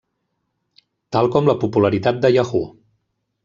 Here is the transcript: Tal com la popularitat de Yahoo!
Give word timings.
Tal 1.17 1.29
com 1.37 1.49
la 1.51 1.57
popularitat 1.67 2.21
de 2.25 2.35
Yahoo! 2.37 2.67